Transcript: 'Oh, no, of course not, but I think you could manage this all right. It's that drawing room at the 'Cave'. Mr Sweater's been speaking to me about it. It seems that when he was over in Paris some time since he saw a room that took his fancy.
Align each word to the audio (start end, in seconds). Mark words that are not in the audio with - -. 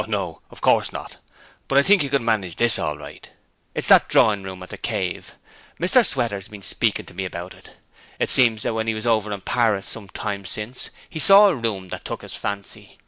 'Oh, 0.01 0.05
no, 0.07 0.41
of 0.49 0.61
course 0.61 0.91
not, 0.91 1.17
but 1.67 1.77
I 1.77 1.83
think 1.83 2.01
you 2.01 2.09
could 2.09 2.23
manage 2.23 2.55
this 2.55 2.79
all 2.79 2.97
right. 2.97 3.29
It's 3.75 3.87
that 3.89 4.09
drawing 4.09 4.41
room 4.41 4.63
at 4.63 4.69
the 4.69 4.77
'Cave'. 4.79 5.33
Mr 5.79 6.03
Sweater's 6.03 6.47
been 6.47 6.63
speaking 6.63 7.05
to 7.05 7.13
me 7.13 7.23
about 7.23 7.53
it. 7.53 7.73
It 8.17 8.31
seems 8.31 8.63
that 8.63 8.73
when 8.73 8.87
he 8.87 8.95
was 8.95 9.05
over 9.05 9.31
in 9.31 9.41
Paris 9.41 9.85
some 9.85 10.09
time 10.09 10.43
since 10.43 10.89
he 11.07 11.19
saw 11.19 11.49
a 11.49 11.55
room 11.55 11.89
that 11.89 12.03
took 12.03 12.23
his 12.23 12.33
fancy. 12.33 12.97